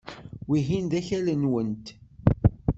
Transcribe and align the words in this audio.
Wihin 0.47 0.85
d 0.91 0.93
akal-nwent. 0.99 1.85